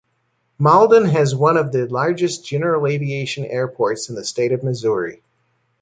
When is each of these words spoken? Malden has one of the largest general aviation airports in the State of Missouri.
Malden 0.57 1.05
has 1.05 1.35
one 1.35 1.57
of 1.57 1.71
the 1.71 1.85
largest 1.85 2.43
general 2.43 2.87
aviation 2.87 3.45
airports 3.45 4.09
in 4.09 4.15
the 4.15 4.25
State 4.25 4.51
of 4.51 4.63
Missouri. 4.63 5.21